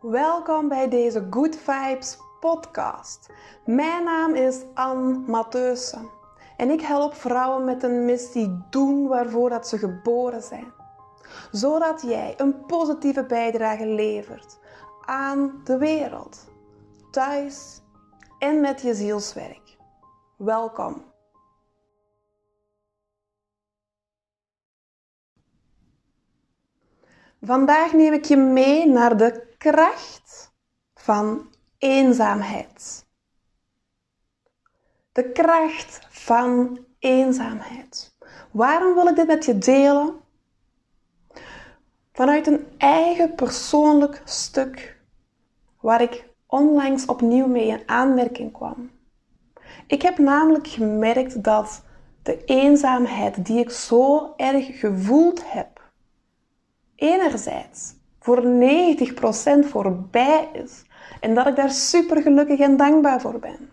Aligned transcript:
Welkom 0.00 0.68
bij 0.68 0.88
deze 0.88 1.26
Good 1.30 1.56
Vibes 1.56 2.18
podcast. 2.40 3.30
Mijn 3.64 4.04
naam 4.04 4.34
is 4.34 4.62
Anne 4.74 5.18
Matheusen 5.18 6.10
en 6.56 6.70
ik 6.70 6.80
help 6.80 7.14
vrouwen 7.14 7.64
met 7.64 7.82
een 7.82 8.04
missie 8.04 8.64
doen 8.70 9.08
waarvoor 9.08 9.50
dat 9.50 9.68
ze 9.68 9.78
geboren 9.78 10.42
zijn. 10.42 10.72
Zodat 11.50 12.02
jij 12.02 12.34
een 12.36 12.66
positieve 12.66 13.24
bijdrage 13.24 13.86
levert 13.86 14.58
aan 15.04 15.60
de 15.64 15.78
wereld, 15.78 16.48
thuis 17.10 17.80
en 18.38 18.60
met 18.60 18.80
je 18.80 18.94
zielswerk. 18.94 19.76
Welkom. 20.36 21.04
Vandaag 27.42 27.92
neem 27.92 28.12
ik 28.12 28.24
je 28.24 28.36
mee 28.36 28.88
naar 28.88 29.16
de 29.16 29.49
kracht 29.60 30.52
van 30.94 31.50
eenzaamheid. 31.78 33.06
De 35.12 35.32
kracht 35.32 36.06
van 36.08 36.84
eenzaamheid. 36.98 38.16
Waarom 38.50 38.94
wil 38.94 39.06
ik 39.06 39.16
dit 39.16 39.26
met 39.26 39.44
je 39.44 39.58
delen? 39.58 40.20
Vanuit 42.12 42.46
een 42.46 42.66
eigen 42.78 43.34
persoonlijk 43.34 44.22
stuk 44.24 45.00
waar 45.80 46.00
ik 46.00 46.28
onlangs 46.46 47.06
opnieuw 47.06 47.46
mee 47.46 47.66
in 47.66 47.82
aanmerking 47.86 48.52
kwam. 48.52 48.90
Ik 49.86 50.02
heb 50.02 50.18
namelijk 50.18 50.66
gemerkt 50.66 51.44
dat 51.44 51.82
de 52.22 52.44
eenzaamheid 52.44 53.44
die 53.46 53.58
ik 53.58 53.70
zo 53.70 54.32
erg 54.36 54.78
gevoeld 54.78 55.52
heb, 55.52 55.92
enerzijds 56.94 57.98
voor 58.20 58.42
90% 59.64 59.68
voorbij 59.68 60.48
is 60.52 60.82
en 61.20 61.34
dat 61.34 61.46
ik 61.46 61.56
daar 61.56 61.70
super 61.70 62.22
gelukkig 62.22 62.58
en 62.58 62.76
dankbaar 62.76 63.20
voor 63.20 63.38
ben. 63.38 63.70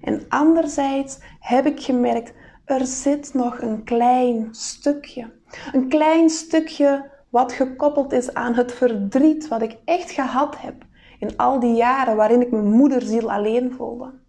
En 0.00 0.24
anderzijds 0.28 1.18
heb 1.40 1.66
ik 1.66 1.80
gemerkt, 1.80 2.32
er 2.64 2.86
zit 2.86 3.34
nog 3.34 3.60
een 3.60 3.84
klein 3.84 4.48
stukje. 4.50 5.30
Een 5.72 5.88
klein 5.88 6.30
stukje 6.30 7.10
wat 7.28 7.52
gekoppeld 7.52 8.12
is 8.12 8.34
aan 8.34 8.54
het 8.54 8.72
verdriet 8.72 9.48
wat 9.48 9.62
ik 9.62 9.76
echt 9.84 10.10
gehad 10.10 10.56
heb 10.58 10.74
in 11.18 11.36
al 11.36 11.60
die 11.60 11.74
jaren 11.74 12.16
waarin 12.16 12.40
ik 12.40 12.50
mijn 12.50 12.70
moederziel 12.70 13.32
alleen 13.32 13.72
voelde. 13.76 14.20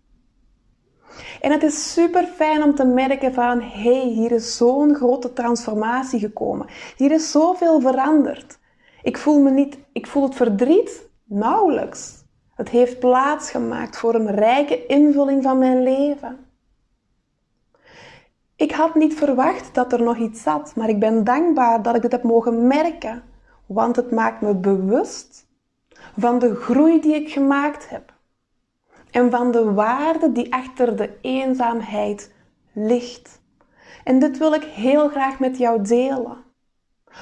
En 1.41 1.51
het 1.51 1.63
is 1.63 1.93
super 1.93 2.23
fijn 2.23 2.63
om 2.63 2.75
te 2.75 2.85
merken 2.85 3.33
van, 3.33 3.61
hé, 3.61 3.99
hey, 3.99 4.07
hier 4.07 4.31
is 4.31 4.57
zo'n 4.57 4.95
grote 4.95 5.33
transformatie 5.33 6.19
gekomen. 6.19 6.67
Hier 6.97 7.11
is 7.11 7.31
zoveel 7.31 7.81
veranderd. 7.81 8.59
Ik 9.03 9.17
voel 9.17 9.41
me 9.41 9.51
niet, 9.51 9.77
ik 9.91 10.07
voel 10.07 10.23
het 10.23 10.35
verdriet 10.35 11.09
nauwelijks. 11.23 12.23
Het 12.55 12.69
heeft 12.69 12.99
plaats 12.99 13.51
gemaakt 13.51 13.97
voor 13.97 14.15
een 14.15 14.35
rijke 14.35 14.85
invulling 14.85 15.43
van 15.43 15.57
mijn 15.57 15.83
leven. 15.83 16.39
Ik 18.55 18.71
had 18.71 18.95
niet 18.95 19.13
verwacht 19.13 19.75
dat 19.75 19.93
er 19.93 20.01
nog 20.01 20.17
iets 20.17 20.41
zat, 20.41 20.75
maar 20.75 20.89
ik 20.89 20.99
ben 20.99 21.23
dankbaar 21.23 21.81
dat 21.81 21.95
ik 21.95 22.03
het 22.03 22.11
heb 22.11 22.23
mogen 22.23 22.67
merken, 22.67 23.23
want 23.65 23.95
het 23.95 24.11
maakt 24.11 24.41
me 24.41 24.55
bewust 24.55 25.47
van 26.17 26.39
de 26.39 26.55
groei 26.55 27.01
die 27.01 27.15
ik 27.15 27.31
gemaakt 27.31 27.89
heb 27.89 28.13
en 29.11 29.31
van 29.31 29.51
de 29.51 29.73
waarde 29.73 30.31
die 30.31 30.53
achter 30.53 30.95
de 30.95 31.17
eenzaamheid 31.21 32.33
ligt. 32.73 33.41
En 34.03 34.19
dit 34.19 34.37
wil 34.37 34.53
ik 34.53 34.63
heel 34.63 35.09
graag 35.09 35.39
met 35.39 35.57
jou 35.57 35.81
delen. 35.81 36.37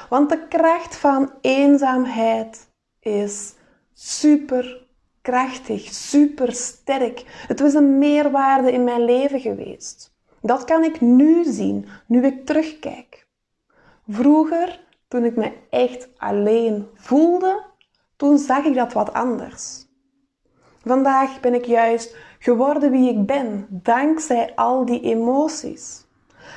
Want 0.10 0.30
de 0.30 0.48
kracht 0.48 0.96
van 0.96 1.32
eenzaamheid 1.42 2.70
is 3.00 3.54
super 3.94 4.88
krachtig, 5.22 5.94
super 5.94 6.54
sterk. 6.54 7.44
Het 7.48 7.60
was 7.60 7.74
een 7.74 7.98
meerwaarde 7.98 8.72
in 8.72 8.84
mijn 8.84 9.06
leven 9.06 9.40
geweest. 9.40 10.14
Dat 10.42 10.64
kan 10.64 10.84
ik 10.84 11.02
nu 11.02 11.44
zien, 11.44 11.88
nu 12.06 12.26
ik 12.26 12.46
terugkijk. 12.46 13.28
Vroeger, 14.08 14.80
toen 15.08 15.26
ik 15.26 15.36
me 15.36 15.52
echt 15.70 16.08
alleen 16.18 16.88
voelde, 16.94 17.64
toen 18.16 18.38
zag 18.38 18.64
ik 18.64 18.76
dat 18.76 18.94
wat 18.94 19.14
anders. 19.14 19.86
Vandaag 20.86 21.40
ben 21.40 21.54
ik 21.54 21.66
juist 21.66 22.16
geworden 22.40 22.92
wie 22.92 23.10
ik 23.10 23.26
ben, 23.26 23.66
dankzij 23.70 24.56
al 24.56 24.86
die 24.86 25.02
emoties. 25.02 26.06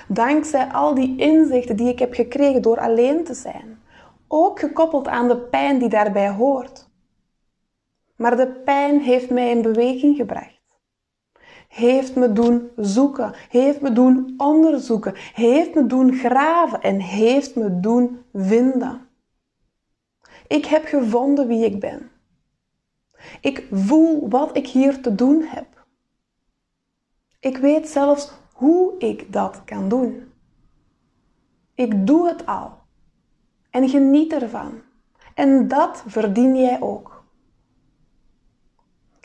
Dankzij 0.09 0.67
al 0.67 0.95
die 0.95 1.17
inzichten 1.17 1.77
die 1.77 1.89
ik 1.89 1.99
heb 1.99 2.15
gekregen 2.15 2.63
door 2.63 2.81
alleen 2.81 3.25
te 3.25 3.35
zijn. 3.35 3.83
Ook 4.29 4.59
gekoppeld 4.59 5.09
aan 5.09 5.29
de 5.29 5.37
pijn 5.37 5.79
die 5.79 5.89
daarbij 5.89 6.31
hoort. 6.31 6.89
Maar 8.17 8.37
de 8.37 8.47
pijn 8.47 9.01
heeft 9.01 9.31
mij 9.31 9.51
in 9.51 9.63
beweging 9.63 10.17
gebracht. 10.17 10.63
Heeft 11.69 12.15
me 12.15 12.33
doen 12.33 12.71
zoeken, 12.77 13.35
heeft 13.49 13.81
me 13.81 13.93
doen 13.93 14.35
onderzoeken, 14.37 15.15
heeft 15.35 15.75
me 15.75 15.87
doen 15.87 16.15
graven 16.15 16.81
en 16.81 17.01
heeft 17.01 17.57
me 17.57 17.81
doen 17.81 18.25
vinden. 18.33 19.09
Ik 20.47 20.65
heb 20.65 20.85
gevonden 20.85 21.47
wie 21.47 21.65
ik 21.65 21.81
ben. 21.81 22.11
Ik 23.41 23.69
voel 23.73 24.29
wat 24.29 24.57
ik 24.57 24.67
hier 24.67 25.01
te 25.01 25.15
doen 25.15 25.43
heb. 25.43 25.67
Ik 27.41 27.57
weet 27.57 27.89
zelfs 27.89 28.33
hoe 28.55 28.95
ik 28.99 29.33
dat 29.33 29.63
kan 29.65 29.89
doen. 29.89 30.33
Ik 31.75 32.07
doe 32.07 32.29
het 32.29 32.47
al 32.47 32.71
en 33.71 33.89
geniet 33.89 34.33
ervan. 34.33 34.73
En 35.35 35.69
dat 35.69 36.05
verdien 36.07 36.57
jij 36.57 36.81
ook. 36.81 37.25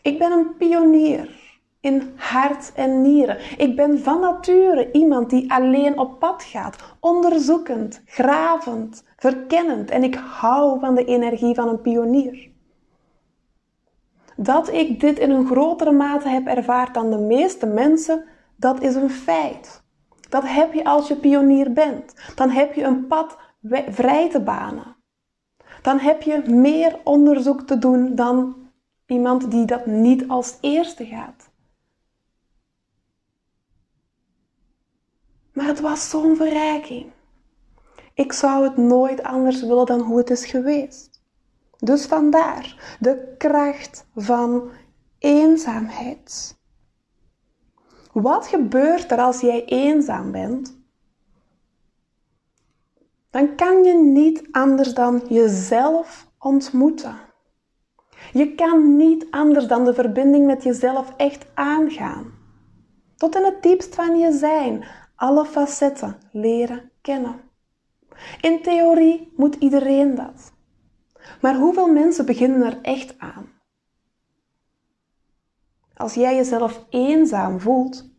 Ik 0.01 0.19
ben 0.19 0.31
een 0.31 0.55
pionier 0.57 1.37
in 1.79 2.13
hart 2.15 2.71
en 2.73 3.01
nieren. 3.01 3.37
Ik 3.57 3.75
ben 3.75 3.99
van 3.99 4.19
nature 4.19 4.91
iemand 4.91 5.29
die 5.29 5.51
alleen 5.51 5.99
op 5.99 6.19
pad 6.19 6.43
gaat, 6.43 6.95
onderzoekend, 6.99 8.01
gravend, 8.05 9.03
verkennend 9.17 9.89
en 9.89 10.03
ik 10.03 10.15
hou 10.15 10.79
van 10.79 10.95
de 10.95 11.05
energie 11.05 11.55
van 11.55 11.67
een 11.67 11.81
pionier. 11.81 12.49
Dat 14.35 14.73
ik 14.73 14.99
dit 14.99 15.19
in 15.19 15.29
een 15.29 15.45
grotere 15.45 15.91
mate 15.91 16.29
heb 16.29 16.47
ervaard 16.47 16.93
dan 16.93 17.09
de 17.09 17.17
meeste 17.17 17.65
mensen, 17.65 18.23
dat 18.59 18.81
is 18.81 18.95
een 18.95 19.09
feit. 19.09 19.83
Dat 20.29 20.43
heb 20.45 20.73
je 20.73 20.83
als 20.83 21.07
je 21.07 21.15
pionier 21.15 21.73
bent. 21.73 22.13
Dan 22.35 22.49
heb 22.49 22.73
je 22.73 22.83
een 22.83 23.07
pad 23.07 23.37
vrij 23.89 24.29
te 24.29 24.41
banen. 24.41 24.95
Dan 25.81 25.99
heb 25.99 26.21
je 26.21 26.43
meer 26.47 26.99
onderzoek 27.03 27.61
te 27.61 27.77
doen 27.77 28.15
dan 28.15 28.55
iemand 29.05 29.51
die 29.51 29.65
dat 29.65 29.85
niet 29.85 30.27
als 30.27 30.57
eerste 30.61 31.05
gaat. 31.05 31.49
Maar 35.53 35.67
het 35.67 35.79
was 35.79 36.09
zo'n 36.09 36.35
verrijking. 36.35 37.11
Ik 38.13 38.33
zou 38.33 38.63
het 38.63 38.77
nooit 38.77 39.23
anders 39.23 39.61
willen 39.61 39.85
dan 39.85 39.99
hoe 39.99 40.17
het 40.17 40.29
is 40.29 40.45
geweest. 40.45 41.21
Dus 41.77 42.05
vandaar 42.05 42.97
de 42.99 43.35
kracht 43.37 44.07
van 44.15 44.69
eenzaamheid. 45.19 46.58
Wat 48.21 48.47
gebeurt 48.47 49.11
er 49.11 49.17
als 49.17 49.41
jij 49.41 49.65
eenzaam 49.65 50.31
bent? 50.31 50.77
Dan 53.29 53.55
kan 53.55 53.83
je 53.83 53.93
niet 53.93 54.47
anders 54.51 54.93
dan 54.93 55.21
jezelf 55.29 56.27
ontmoeten. 56.39 57.15
Je 58.33 58.55
kan 58.55 58.95
niet 58.95 59.27
anders 59.31 59.67
dan 59.67 59.85
de 59.85 59.93
verbinding 59.93 60.45
met 60.45 60.63
jezelf 60.63 61.13
echt 61.17 61.45
aangaan. 61.53 62.33
Tot 63.15 63.35
in 63.35 63.43
het 63.43 63.63
diepst 63.63 63.95
van 63.95 64.17
je 64.17 64.31
zijn, 64.31 64.85
alle 65.15 65.45
facetten 65.45 66.17
leren 66.31 66.91
kennen. 67.01 67.41
In 68.41 68.61
theorie 68.61 69.33
moet 69.35 69.55
iedereen 69.55 70.15
dat. 70.15 70.53
Maar 71.41 71.55
hoeveel 71.55 71.87
mensen 71.87 72.25
beginnen 72.25 72.61
er 72.61 72.81
echt 72.81 73.15
aan? 73.19 73.58
Als 75.99 76.13
jij 76.13 76.35
jezelf 76.35 76.85
eenzaam 76.89 77.59
voelt, 77.59 78.09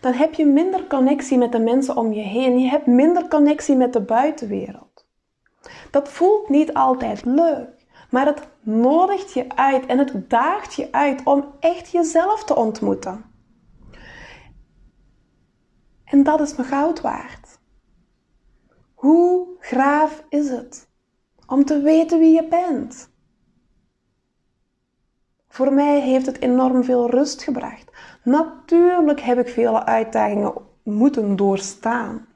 dan 0.00 0.12
heb 0.12 0.34
je 0.34 0.46
minder 0.46 0.86
connectie 0.86 1.38
met 1.38 1.52
de 1.52 1.58
mensen 1.58 1.96
om 1.96 2.12
je 2.12 2.20
heen. 2.20 2.58
Je 2.58 2.68
hebt 2.68 2.86
minder 2.86 3.28
connectie 3.28 3.76
met 3.76 3.92
de 3.92 4.00
buitenwereld. 4.00 5.06
Dat 5.90 6.08
voelt 6.08 6.48
niet 6.48 6.74
altijd 6.74 7.24
leuk, 7.24 7.86
maar 8.10 8.26
het 8.26 8.48
nodigt 8.60 9.32
je 9.32 9.48
uit 9.48 9.86
en 9.86 9.98
het 9.98 10.30
daagt 10.30 10.74
je 10.74 10.92
uit 10.92 11.24
om 11.24 11.44
echt 11.60 11.90
jezelf 11.90 12.44
te 12.44 12.56
ontmoeten. 12.56 13.24
En 16.04 16.22
dat 16.22 16.40
is 16.40 16.56
me 16.56 16.64
goud 16.64 17.00
waard. 17.00 17.58
Hoe 18.94 19.46
graaf 19.58 20.24
is 20.28 20.48
het 20.48 20.88
om 21.46 21.64
te 21.64 21.80
weten 21.80 22.18
wie 22.18 22.34
je 22.34 22.48
bent? 22.48 23.09
Voor 25.52 25.72
mij 25.72 26.00
heeft 26.00 26.26
het 26.26 26.40
enorm 26.40 26.84
veel 26.84 27.10
rust 27.10 27.42
gebracht. 27.42 27.90
Natuurlijk 28.24 29.20
heb 29.20 29.38
ik 29.38 29.48
vele 29.48 29.84
uitdagingen 29.84 30.52
moeten 30.82 31.36
doorstaan. 31.36 32.26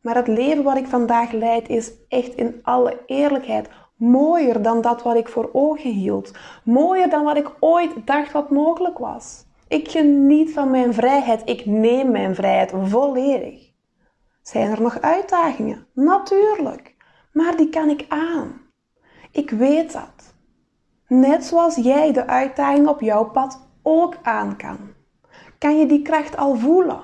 Maar 0.00 0.14
het 0.14 0.28
leven 0.28 0.64
wat 0.64 0.76
ik 0.76 0.86
vandaag 0.86 1.32
leid 1.32 1.68
is 1.68 1.92
echt 2.08 2.34
in 2.34 2.60
alle 2.62 3.02
eerlijkheid 3.06 3.68
Mooier 3.98 4.62
dan 4.62 4.80
dat 4.80 5.02
wat 5.02 5.16
ik 5.16 5.28
voor 5.28 5.50
ogen 5.52 5.90
hield. 5.90 6.32
Mooier 6.64 7.10
dan 7.10 7.24
wat 7.24 7.36
ik 7.36 7.50
ooit 7.60 8.06
dacht 8.06 8.32
wat 8.32 8.50
mogelijk 8.50 8.98
was. 8.98 9.44
Ik 9.68 9.90
geniet 9.90 10.52
van 10.52 10.70
mijn 10.70 10.94
vrijheid. 10.94 11.42
Ik 11.44 11.66
neem 11.66 12.10
mijn 12.10 12.34
vrijheid 12.34 12.72
volledig. 12.82 13.70
Zijn 14.42 14.70
er 14.70 14.82
nog 14.82 15.00
uitdagingen? 15.00 15.86
Natuurlijk. 15.92 16.94
Maar 17.32 17.56
die 17.56 17.68
kan 17.68 17.88
ik 17.88 18.04
aan. 18.08 18.60
Ik 19.30 19.50
weet 19.50 19.92
dat. 19.92 20.34
Net 21.08 21.44
zoals 21.44 21.74
jij 21.74 22.12
de 22.12 22.26
uitdaging 22.26 22.88
op 22.88 23.00
jouw 23.00 23.24
pad 23.24 23.60
ook 23.82 24.16
aan 24.22 24.56
kan. 24.56 24.78
Kan 25.58 25.78
je 25.78 25.86
die 25.86 26.02
kracht 26.02 26.36
al 26.36 26.56
voelen? 26.56 27.00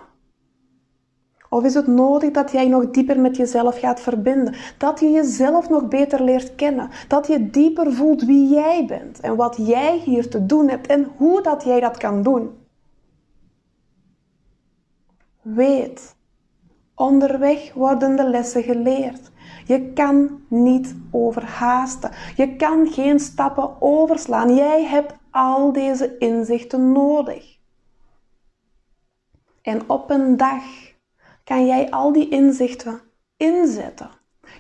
Of 1.49 1.65
is 1.65 1.75
het 1.75 1.87
nodig 1.87 2.31
dat 2.31 2.53
jij 2.53 2.69
nog 2.69 2.91
dieper 2.91 3.21
met 3.21 3.37
jezelf 3.37 3.79
gaat 3.79 4.01
verbinden? 4.01 4.55
Dat 4.79 5.01
je 5.01 5.11
jezelf 5.11 5.69
nog 5.69 5.89
beter 5.89 6.23
leert 6.23 6.55
kennen? 6.55 6.91
Dat 7.09 7.27
je 7.27 7.51
dieper 7.51 7.93
voelt 7.93 8.23
wie 8.23 8.49
jij 8.49 8.87
bent 8.87 9.21
en 9.21 9.37
wat 9.37 9.57
jij 9.59 9.99
hier 9.99 10.31
te 10.31 10.47
doen 10.47 10.69
hebt 10.69 10.87
en 10.87 11.11
hoe 11.17 11.43
dat 11.43 11.65
jij 11.65 11.81
dat 11.81 11.97
kan 11.97 12.23
doen? 12.23 12.51
Weet, 15.43 16.17
onderweg 16.95 17.73
worden 17.75 18.17
de 18.17 18.29
lessen 18.29 18.63
geleerd. 18.63 19.31
Je 19.65 19.93
kan 19.93 20.41
niet 20.49 20.97
overhaasten. 21.11 22.11
Je 22.37 22.57
kan 22.57 22.87
geen 22.87 23.21
stappen 23.21 23.83
overslaan. 23.83 24.55
Jij 24.55 24.85
hebt 24.85 25.15
al 25.31 25.73
deze 25.73 26.19
inzichten 26.19 26.93
nodig. 26.93 27.59
En 29.63 29.91
op 29.91 30.11
een 30.11 30.37
dag 30.37 30.63
kan 31.45 31.67
jij 31.67 31.91
al 31.91 32.13
die 32.13 32.29
inzichten 32.29 33.01
inzetten. 33.37 34.11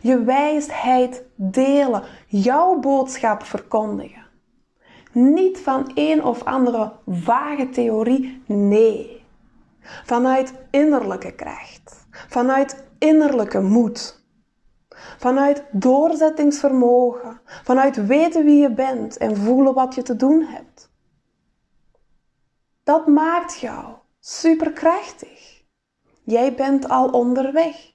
Je 0.00 0.22
wijsheid 0.22 1.24
delen, 1.34 2.02
jouw 2.26 2.78
boodschap 2.78 3.42
verkondigen. 3.42 4.22
Niet 5.12 5.58
van 5.58 5.90
een 5.94 6.24
of 6.24 6.44
andere 6.44 6.92
vage 7.06 7.68
theorie, 7.68 8.42
nee. 8.46 9.24
Vanuit 10.04 10.54
innerlijke 10.70 11.32
kracht, 11.32 12.06
vanuit 12.10 12.84
innerlijke 12.98 13.60
moed, 13.60 14.23
vanuit 15.18 15.64
doorzettingsvermogen, 15.70 17.40
vanuit 17.44 18.06
weten 18.06 18.44
wie 18.44 18.60
je 18.60 18.70
bent 18.70 19.16
en 19.16 19.36
voelen 19.36 19.74
wat 19.74 19.94
je 19.94 20.02
te 20.02 20.16
doen 20.16 20.42
hebt. 20.42 20.92
Dat 22.84 23.06
maakt 23.06 23.58
jou 23.58 23.94
superkrachtig. 24.20 25.62
Jij 26.22 26.54
bent 26.54 26.88
al 26.88 27.08
onderweg. 27.08 27.92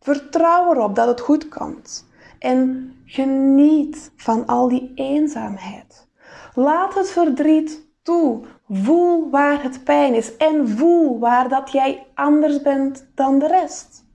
Vertrouw 0.00 0.72
erop 0.72 0.94
dat 0.94 1.06
het 1.06 1.20
goed 1.20 1.48
komt 1.48 2.06
en 2.38 2.92
geniet 3.04 4.12
van 4.16 4.46
al 4.46 4.68
die 4.68 4.92
eenzaamheid. 4.94 6.08
Laat 6.54 6.94
het 6.94 7.10
verdriet 7.10 7.86
toe. 8.02 8.44
Voel 8.68 9.30
waar 9.30 9.62
het 9.62 9.84
pijn 9.84 10.14
is 10.14 10.36
en 10.36 10.68
voel 10.68 11.18
waar 11.18 11.48
dat 11.48 11.72
jij 11.72 12.06
anders 12.14 12.62
bent 12.62 13.06
dan 13.14 13.38
de 13.38 13.46
rest. 13.46 14.05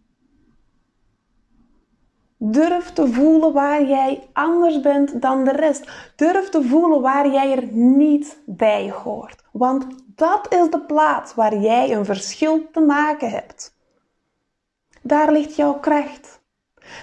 Durf 2.44 2.92
te 2.94 3.08
voelen 3.08 3.54
waar 3.54 3.84
jij 3.86 4.28
anders 4.34 4.80
bent 4.80 5.22
dan 5.22 5.44
de 5.44 5.52
rest. 5.52 5.92
Durf 6.16 6.50
te 6.50 6.64
voelen 6.64 7.02
waar 7.02 7.32
jij 7.32 7.52
er 7.56 7.68
niet 7.72 8.38
bij 8.46 8.92
hoort. 9.04 9.44
Want 9.52 9.86
dat 10.16 10.54
is 10.54 10.70
de 10.70 10.80
plaats 10.80 11.36
waar 11.36 11.58
jij 11.58 11.96
een 11.96 12.06
verschil 12.06 12.72
te 12.72 12.80
maken 12.80 13.30
hebt. 13.30 13.76
Daar 15.02 15.32
ligt 15.32 15.56
jouw 15.56 15.74
kracht. 15.74 16.42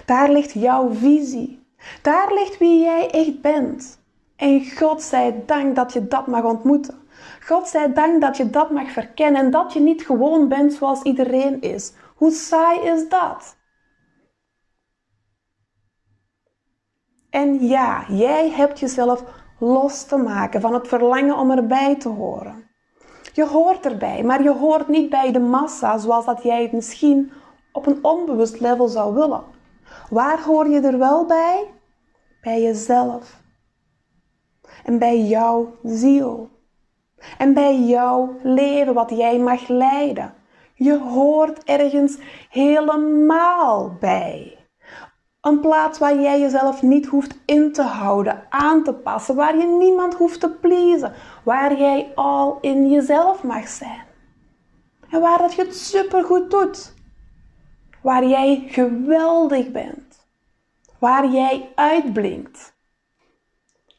Daar 0.05 0.31
ligt 0.31 0.53
jouw 0.53 0.89
visie. 0.89 1.67
Daar 2.01 2.33
ligt 2.33 2.57
wie 2.57 2.79
jij 2.79 3.09
echt 3.09 3.41
bent. 3.41 3.99
En 4.35 4.71
God 4.77 5.01
zij 5.01 5.43
dank 5.45 5.75
dat 5.75 5.93
je 5.93 6.07
dat 6.07 6.27
mag 6.27 6.43
ontmoeten. 6.43 6.99
God 7.45 7.67
zij 7.67 7.93
dank 7.93 8.21
dat 8.21 8.37
je 8.37 8.49
dat 8.49 8.71
mag 8.71 8.91
verkennen 8.91 9.41
en 9.41 9.51
dat 9.51 9.73
je 9.73 9.79
niet 9.79 10.05
gewoon 10.05 10.47
bent 10.47 10.73
zoals 10.73 11.01
iedereen 11.01 11.61
is. 11.61 11.93
Hoe 12.15 12.31
saai 12.31 12.79
is 12.79 13.09
dat? 13.09 13.57
En 17.29 17.67
ja, 17.67 18.05
jij 18.07 18.49
hebt 18.49 18.79
jezelf 18.79 19.23
los 19.59 20.03
te 20.03 20.17
maken 20.17 20.61
van 20.61 20.73
het 20.73 20.87
verlangen 20.87 21.37
om 21.37 21.51
erbij 21.51 21.95
te 21.95 22.09
horen. 22.09 22.67
Je 23.33 23.45
hoort 23.45 23.85
erbij, 23.85 24.23
maar 24.23 24.43
je 24.43 24.53
hoort 24.53 24.87
niet 24.87 25.09
bij 25.09 25.31
de 25.31 25.39
massa 25.39 25.97
zoals 25.97 26.25
dat 26.25 26.43
jij 26.43 26.61
het 26.61 26.71
misschien 26.71 27.31
op 27.71 27.85
een 27.85 28.03
onbewust 28.03 28.59
level 28.59 28.87
zou 28.87 29.13
willen. 29.13 29.43
Waar 30.09 30.43
hoor 30.43 30.67
je 30.67 30.81
er 30.81 30.97
wel 30.97 31.25
bij? 31.25 31.63
Bij 32.41 32.61
jezelf. 32.61 33.41
En 34.83 34.99
bij 34.99 35.21
jouw 35.21 35.75
ziel. 35.83 36.49
En 37.37 37.53
bij 37.53 37.79
jouw 37.79 38.35
leven 38.43 38.93
wat 38.93 39.09
jij 39.09 39.39
mag 39.39 39.67
leiden. 39.67 40.33
Je 40.73 40.97
hoort 40.99 41.63
ergens 41.63 42.17
helemaal 42.49 43.93
bij. 43.99 44.58
Een 45.41 45.59
plaats 45.59 45.99
waar 45.99 46.19
jij 46.19 46.39
jezelf 46.39 46.81
niet 46.81 47.05
hoeft 47.05 47.37
in 47.45 47.73
te 47.73 47.81
houden, 47.81 48.45
aan 48.49 48.83
te 48.83 48.93
passen, 48.93 49.35
waar 49.35 49.57
je 49.57 49.67
niemand 49.67 50.13
hoeft 50.13 50.39
te 50.39 50.49
pleasen, 50.49 51.13
waar 51.43 51.77
jij 51.77 52.11
al 52.15 52.57
in 52.61 52.89
jezelf 52.89 53.43
mag 53.43 53.67
zijn. 53.67 54.03
En 55.09 55.21
waar 55.21 55.37
dat 55.37 55.53
je 55.53 55.61
het 55.61 55.75
supergoed 55.75 56.51
doet. 56.51 56.93
Waar 58.01 58.25
jij 58.25 58.63
geweldig 58.67 59.71
bent. 59.71 60.27
Waar 60.99 61.27
jij 61.27 61.71
uitblinkt. 61.75 62.77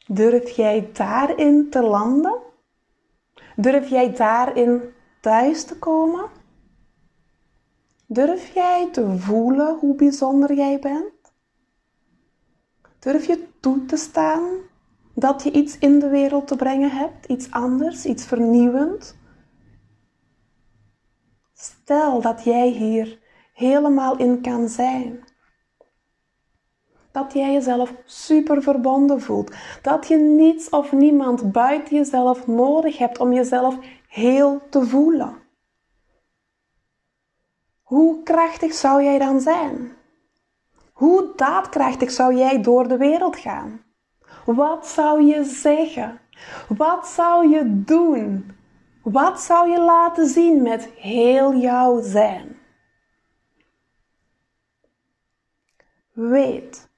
Durf 0.07 0.49
jij 0.49 0.89
daarin 0.93 1.69
te 1.69 1.81
landen? 1.81 2.39
Durf 3.55 3.89
jij 3.89 4.13
daarin 4.13 4.93
thuis 5.21 5.63
te 5.63 5.77
komen? 5.79 6.29
Durf 8.07 8.53
jij 8.53 8.89
te 8.91 9.17
voelen 9.17 9.77
hoe 9.79 9.95
bijzonder 9.95 10.53
jij 10.53 10.79
bent? 10.79 11.20
Durf 13.01 13.25
je 13.25 13.47
toe 13.59 13.85
te 13.85 13.97
staan 13.97 14.43
dat 15.15 15.43
je 15.43 15.51
iets 15.51 15.77
in 15.77 15.99
de 15.99 16.09
wereld 16.09 16.47
te 16.47 16.55
brengen 16.55 16.91
hebt, 16.91 17.25
iets 17.25 17.51
anders, 17.51 18.05
iets 18.05 18.25
vernieuwend? 18.25 19.17
Stel 21.53 22.21
dat 22.21 22.43
jij 22.43 22.67
hier 22.67 23.19
helemaal 23.53 24.17
in 24.17 24.41
kan 24.41 24.69
zijn. 24.69 25.23
Dat 27.11 27.33
jij 27.33 27.53
jezelf 27.53 27.93
super 28.05 28.63
verbonden 28.63 29.21
voelt. 29.21 29.55
Dat 29.81 30.07
je 30.07 30.17
niets 30.17 30.69
of 30.69 30.91
niemand 30.91 31.51
buiten 31.51 31.95
jezelf 31.95 32.47
nodig 32.47 32.97
hebt 32.97 33.19
om 33.19 33.33
jezelf 33.33 33.77
heel 34.07 34.61
te 34.69 34.85
voelen. 34.85 35.37
Hoe 37.81 38.23
krachtig 38.23 38.73
zou 38.73 39.03
jij 39.03 39.19
dan 39.19 39.41
zijn? 39.41 39.99
Hoe 40.91 41.33
daadkrachtig 41.35 42.11
zou 42.11 42.35
jij 42.35 42.61
door 42.61 42.87
de 42.87 42.97
wereld 42.97 43.37
gaan? 43.37 43.81
Wat 44.45 44.87
zou 44.87 45.23
je 45.23 45.43
zeggen? 45.43 46.19
Wat 46.67 47.07
zou 47.07 47.49
je 47.49 47.83
doen? 47.83 48.51
Wat 49.03 49.41
zou 49.41 49.69
je 49.69 49.81
laten 49.81 50.27
zien 50.27 50.61
met 50.61 50.89
heel 50.95 51.55
jouw 51.55 52.01
zijn? 52.01 52.59
Weet 56.13 56.89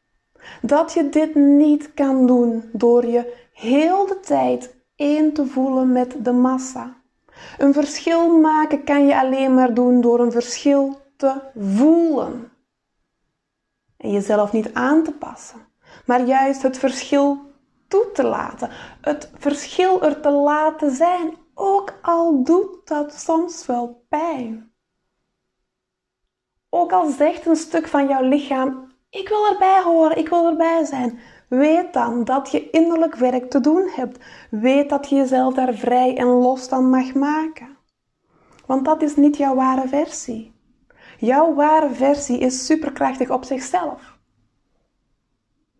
dat 0.61 0.93
je 0.93 1.09
dit 1.09 1.35
niet 1.35 1.93
kan 1.93 2.27
doen 2.27 2.69
door 2.71 3.05
je 3.05 3.47
heel 3.53 4.07
de 4.07 4.19
tijd 4.19 4.75
één 4.95 5.33
te 5.33 5.45
voelen 5.45 5.91
met 5.91 6.15
de 6.25 6.31
massa. 6.31 7.01
Een 7.57 7.73
verschil 7.73 8.37
maken 8.39 8.83
kan 8.83 9.05
je 9.05 9.19
alleen 9.19 9.53
maar 9.53 9.73
doen 9.73 10.01
door 10.01 10.19
een 10.19 10.31
verschil 10.31 11.01
te 11.17 11.41
voelen 11.55 12.51
en 14.03 14.11
jezelf 14.11 14.51
niet 14.51 14.73
aan 14.73 15.03
te 15.03 15.11
passen, 15.11 15.67
maar 16.05 16.21
juist 16.21 16.61
het 16.61 16.77
verschil 16.77 17.37
toe 17.87 18.11
te 18.13 18.23
laten, 18.23 18.69
het 19.01 19.31
verschil 19.37 20.01
er 20.01 20.21
te 20.21 20.29
laten 20.29 20.91
zijn, 20.91 21.33
ook 21.53 21.93
al 22.01 22.43
doet 22.43 22.87
dat 22.87 23.13
soms 23.13 23.65
wel 23.65 24.05
pijn. 24.09 24.71
Ook 26.69 26.91
al 26.91 27.09
zegt 27.09 27.45
een 27.45 27.55
stuk 27.55 27.87
van 27.87 28.07
jouw 28.07 28.23
lichaam: 28.23 28.91
Ik 29.09 29.29
wil 29.29 29.47
erbij 29.47 29.81
horen, 29.83 30.17
ik 30.17 30.29
wil 30.29 30.47
erbij 30.47 30.85
zijn. 30.85 31.19
Weet 31.47 31.93
dan 31.93 32.23
dat 32.23 32.51
je 32.51 32.69
innerlijk 32.69 33.15
werk 33.15 33.49
te 33.49 33.59
doen 33.59 33.89
hebt. 33.95 34.17
Weet 34.49 34.89
dat 34.89 35.09
je 35.09 35.15
jezelf 35.15 35.53
daar 35.53 35.73
vrij 35.73 36.17
en 36.17 36.27
los 36.27 36.67
van 36.67 36.89
mag 36.89 37.13
maken. 37.13 37.77
Want 38.65 38.85
dat 38.85 39.01
is 39.01 39.15
niet 39.15 39.37
jouw 39.37 39.55
ware 39.55 39.87
versie. 39.87 40.53
Jouw 41.23 41.53
ware 41.53 41.89
versie 41.89 42.39
is 42.39 42.65
superkrachtig 42.65 43.29
op 43.29 43.43
zichzelf. 43.43 44.17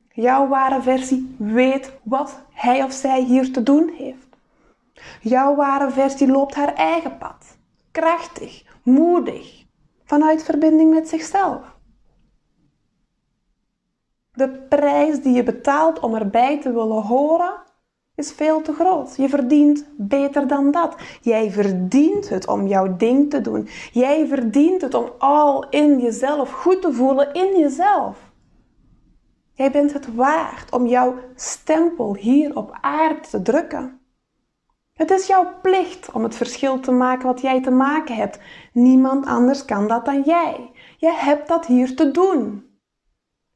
Jouw 0.10 0.48
ware 0.48 0.82
versie 0.82 1.36
weet 1.38 1.92
wat 2.04 2.44
hij 2.52 2.84
of 2.84 2.94
zij 2.94 3.22
hier 3.24 3.52
te 3.52 3.64
doen 3.64 3.90
heeft. 3.98 4.28
Jouw 5.22 5.56
ware 5.56 5.92
versie 5.92 6.28
loopt 6.28 6.56
haar 6.56 6.74
eigen 6.74 7.18
pad. 7.18 7.58
Krachtig, 7.92 8.64
moedig, 8.84 9.66
vanuit 10.04 10.44
verbinding 10.44 10.94
met 10.94 11.10
zichzelf. 11.10 11.78
De 14.32 14.50
prijs 14.50 15.22
die 15.22 15.34
je 15.34 15.44
betaalt 15.44 16.00
om 16.00 16.16
erbij 16.16 16.62
te 16.62 16.74
willen 16.74 17.02
horen 17.02 17.62
is 18.16 18.32
veel 18.32 18.62
te 18.62 18.74
groot. 18.74 19.16
Je 19.16 19.30
verdient 19.30 19.86
beter 19.98 20.48
dan 20.48 20.72
dat. 20.72 20.96
Jij 21.22 21.52
verdient 21.52 22.30
het 22.30 22.48
om 22.48 22.68
jouw 22.68 22.96
ding 22.98 23.30
te 23.30 23.42
doen. 23.42 23.68
Jij 23.92 24.28
verdient 24.28 24.82
het 24.82 24.94
om 24.94 25.12
al 25.18 25.70
in 25.70 26.00
jezelf 26.00 26.52
goed 26.52 26.82
te 26.82 26.94
voelen 26.94 27.34
in 27.34 27.60
jezelf. 27.60 28.32
Jij 29.54 29.72
bent 29.72 29.94
het 29.94 30.16
waard 30.16 30.72
om 30.72 30.88
jouw 30.88 31.16
stempel 31.36 32.16
hier 32.16 32.56
op 32.58 32.78
aarde 32.82 33.20
te 33.20 33.42
drukken. 33.42 34.02
Het 34.94 35.12
is 35.12 35.28
jouw 35.28 35.60
plicht 35.62 36.12
om 36.12 36.24
het 36.24 36.36
verschil 36.36 36.80
te 36.80 36.92
maken 36.92 37.26
wat 37.26 37.42
jij 37.42 37.62
te 37.62 37.72
maken 37.72 38.16
hebt. 38.16 38.40
Niemand 38.74 39.26
anders 39.26 39.66
kan 39.66 39.88
dat 39.88 40.06
dan 40.06 40.22
jij. 40.22 40.72
Je 40.98 41.12
hebt 41.12 41.48
dat 41.48 41.66
hier 41.66 41.96
te 41.96 42.12
doen. 42.12 42.66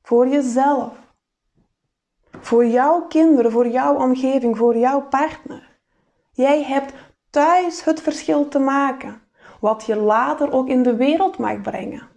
Voor 0.01 0.27
jezelf. 0.27 1.06
Voor 2.47 2.65
jouw 2.65 3.01
kinderen, 3.01 3.51
voor 3.51 3.67
jouw 3.67 3.95
omgeving, 3.95 4.57
voor 4.57 4.77
jouw 4.77 5.01
partner. 5.01 5.79
Jij 6.31 6.63
hebt 6.63 6.93
thuis 7.29 7.83
het 7.83 8.01
verschil 8.01 8.47
te 8.47 8.59
maken. 8.59 9.21
Wat 9.59 9.85
je 9.85 9.95
later 9.95 10.51
ook 10.51 10.67
in 10.67 10.83
de 10.83 10.95
wereld 10.95 11.37
mag 11.37 11.61
brengen. 11.61 12.07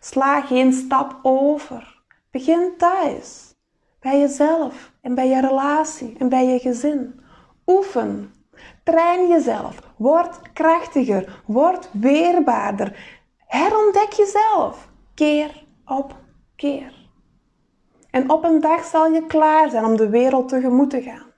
Sla 0.00 0.40
geen 0.40 0.72
stap 0.72 1.18
over. 1.22 2.02
Begin 2.30 2.72
thuis. 2.78 3.54
Bij 4.00 4.18
jezelf 4.18 4.92
en 5.00 5.14
bij 5.14 5.28
je 5.28 5.40
relatie 5.40 6.16
en 6.18 6.28
bij 6.28 6.46
je 6.46 6.58
gezin. 6.58 7.20
Oefen. 7.66 8.34
Train 8.84 9.28
jezelf. 9.28 9.78
Word 9.96 10.52
krachtiger. 10.52 11.42
Word 11.46 11.88
weerbaarder. 11.92 13.20
Herontdek 13.46 14.12
jezelf. 14.12 14.88
Keer 15.14 15.64
op 15.84 16.14
keer. 16.56 16.97
En 18.18 18.30
op 18.30 18.44
een 18.44 18.60
dag 18.60 18.84
zal 18.84 19.06
je 19.06 19.26
klaar 19.26 19.70
zijn 19.70 19.84
om 19.84 19.96
de 19.96 20.08
wereld 20.08 20.48
tegemoet 20.48 20.90
te 20.90 21.02
gaan. 21.02 21.32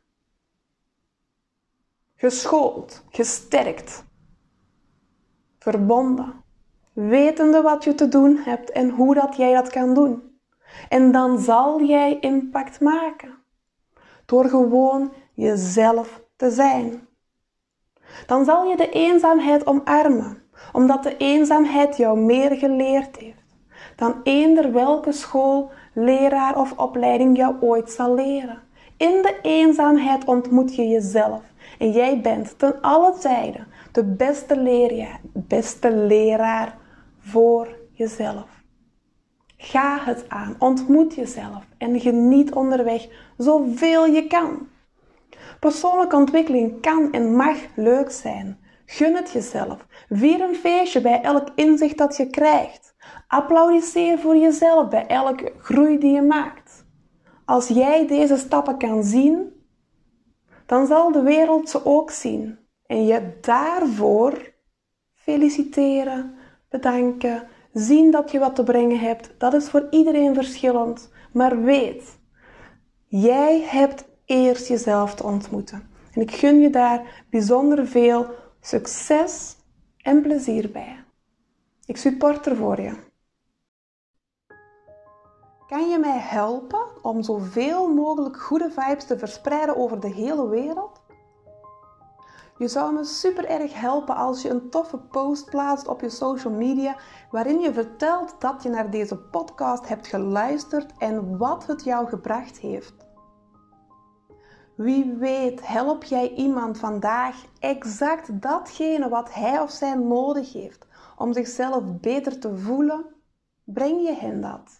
Geschoold, 2.16 3.04
gesterkt, 3.10 4.04
verbonden, 5.58 6.44
wetende 6.92 7.62
wat 7.62 7.84
je 7.84 7.94
te 7.94 8.08
doen 8.08 8.36
hebt 8.36 8.70
en 8.70 8.90
hoe 8.90 9.14
dat 9.14 9.36
jij 9.36 9.52
dat 9.54 9.70
kan 9.70 9.94
doen. 9.94 10.40
En 10.88 11.12
dan 11.12 11.38
zal 11.38 11.82
jij 11.82 12.18
impact 12.20 12.80
maken. 12.80 13.38
Door 14.26 14.44
gewoon 14.44 15.12
jezelf 15.34 16.22
te 16.36 16.50
zijn. 16.50 17.08
Dan 18.26 18.44
zal 18.44 18.64
je 18.64 18.76
de 18.76 18.90
eenzaamheid 18.90 19.66
omarmen, 19.66 20.42
omdat 20.72 21.02
de 21.02 21.16
eenzaamheid 21.16 21.96
jou 21.96 22.18
meer 22.18 22.56
geleerd 22.56 23.16
heeft 23.16 23.40
dan 24.00 24.20
eender 24.22 24.72
welke 24.72 25.12
school, 25.12 25.70
leraar 25.92 26.58
of 26.58 26.78
opleiding 26.78 27.36
jou 27.36 27.56
ooit 27.60 27.90
zal 27.90 28.14
leren. 28.14 28.58
In 28.96 29.22
de 29.22 29.38
eenzaamheid 29.42 30.24
ontmoet 30.24 30.74
je 30.74 30.88
jezelf 30.88 31.42
en 31.78 31.90
jij 31.90 32.20
bent 32.20 32.58
ten 32.58 32.80
alle 32.80 33.18
tijden 33.18 33.66
de 33.92 34.04
beste 34.04 34.56
leraar, 34.56 35.20
beste 35.32 35.96
leraar 35.96 36.76
voor 37.18 37.68
jezelf. 37.92 38.60
Ga 39.56 39.98
het 40.00 40.24
aan, 40.28 40.56
ontmoet 40.58 41.14
jezelf 41.14 41.64
en 41.78 42.00
geniet 42.00 42.52
onderweg 42.52 43.08
zoveel 43.36 44.06
je 44.06 44.26
kan. 44.26 44.68
Persoonlijke 45.60 46.16
ontwikkeling 46.16 46.80
kan 46.80 47.12
en 47.12 47.36
mag 47.36 47.56
leuk 47.74 48.10
zijn. 48.10 48.58
Gun 48.86 49.14
het 49.14 49.30
jezelf. 49.30 49.86
Vier 50.08 50.40
een 50.40 50.54
feestje 50.54 51.00
bij 51.00 51.20
elk 51.20 51.48
inzicht 51.54 51.98
dat 51.98 52.16
je 52.16 52.26
krijgt. 52.26 52.89
Applaudisseer 53.30 54.18
voor 54.18 54.36
jezelf 54.36 54.88
bij 54.88 55.06
elke 55.06 55.52
groei 55.58 55.98
die 55.98 56.12
je 56.12 56.22
maakt. 56.22 56.84
Als 57.44 57.68
jij 57.68 58.06
deze 58.06 58.36
stappen 58.36 58.78
kan 58.78 59.04
zien, 59.04 59.52
dan 60.66 60.86
zal 60.86 61.12
de 61.12 61.22
wereld 61.22 61.70
ze 61.70 61.84
ook 61.84 62.10
zien. 62.10 62.58
En 62.86 63.06
je 63.06 63.38
daarvoor 63.40 64.52
feliciteren, 65.14 66.34
bedanken, 66.68 67.48
zien 67.72 68.10
dat 68.10 68.30
je 68.30 68.38
wat 68.38 68.54
te 68.54 68.62
brengen 68.62 68.98
hebt. 68.98 69.34
Dat 69.38 69.54
is 69.54 69.68
voor 69.70 69.86
iedereen 69.90 70.34
verschillend. 70.34 71.12
Maar 71.32 71.62
weet, 71.62 72.18
jij 73.06 73.62
hebt 73.66 74.04
eerst 74.24 74.68
jezelf 74.68 75.14
te 75.14 75.24
ontmoeten. 75.24 75.88
En 76.12 76.20
ik 76.20 76.30
gun 76.30 76.60
je 76.60 76.70
daar 76.70 77.24
bijzonder 77.30 77.86
veel 77.86 78.26
succes 78.60 79.56
en 79.96 80.22
plezier 80.22 80.70
bij. 80.70 81.04
Ik 81.86 81.96
support 81.96 82.46
er 82.46 82.56
voor 82.56 82.80
je. 82.80 83.08
Kan 85.70 85.88
je 85.88 85.98
mij 85.98 86.18
helpen 86.18 86.86
om 87.02 87.22
zoveel 87.22 87.94
mogelijk 87.94 88.40
goede 88.40 88.70
vibes 88.70 89.04
te 89.04 89.18
verspreiden 89.18 89.76
over 89.76 90.00
de 90.00 90.08
hele 90.08 90.48
wereld? 90.48 91.00
Je 92.58 92.68
zou 92.68 92.94
me 92.94 93.04
super 93.04 93.44
erg 93.44 93.74
helpen 93.80 94.16
als 94.16 94.42
je 94.42 94.48
een 94.48 94.70
toffe 94.70 94.98
post 94.98 95.50
plaatst 95.50 95.88
op 95.88 96.00
je 96.00 96.08
social 96.08 96.52
media 96.52 96.96
waarin 97.30 97.60
je 97.60 97.72
vertelt 97.72 98.34
dat 98.38 98.62
je 98.62 98.68
naar 98.68 98.90
deze 98.90 99.16
podcast 99.16 99.88
hebt 99.88 100.06
geluisterd 100.06 100.92
en 100.98 101.38
wat 101.38 101.66
het 101.66 101.84
jou 101.84 102.08
gebracht 102.08 102.58
heeft. 102.58 102.94
Wie 104.74 105.14
weet 105.14 105.66
help 105.66 106.04
jij 106.04 106.34
iemand 106.34 106.78
vandaag 106.78 107.44
exact 107.58 108.42
datgene 108.42 109.08
wat 109.08 109.34
hij 109.34 109.60
of 109.60 109.70
zij 109.70 109.94
nodig 109.94 110.52
heeft 110.52 110.86
om 111.16 111.32
zichzelf 111.32 111.82
beter 112.00 112.38
te 112.38 112.56
voelen? 112.56 113.06
Breng 113.64 114.02
je 114.02 114.14
hen 114.14 114.40
dat. 114.40 114.79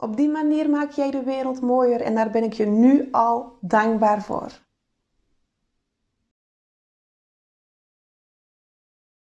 Op 0.00 0.16
die 0.16 0.28
manier 0.28 0.70
maak 0.70 0.90
jij 0.90 1.10
de 1.10 1.22
wereld 1.22 1.60
mooier 1.60 2.00
en 2.00 2.14
daar 2.14 2.30
ben 2.30 2.44
ik 2.44 2.52
je 2.52 2.66
nu 2.66 3.08
al 3.10 3.58
dankbaar 3.60 4.22
voor. 4.22 4.67